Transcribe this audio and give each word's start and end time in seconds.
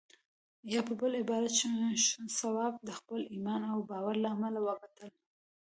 يا 0.73 0.81
په 0.87 0.93
بل 0.99 1.11
عبارت 1.21 1.53
شواب 2.37 2.73
د 2.87 2.89
خپل 2.99 3.19
ايمان 3.33 3.61
او 3.73 3.79
باور 3.89 4.15
له 4.23 4.29
امله 4.35 4.59
وګټل. 4.67 5.09